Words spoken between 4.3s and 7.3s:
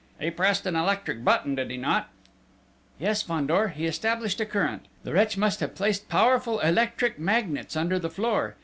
a current!... The wretch must have placed powerful electric